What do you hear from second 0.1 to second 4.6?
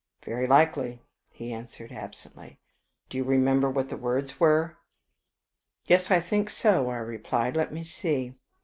"Very likely," he answered, absently. "Do you remember what the words